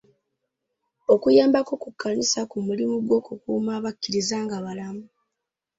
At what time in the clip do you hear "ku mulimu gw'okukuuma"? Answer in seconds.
2.51-3.71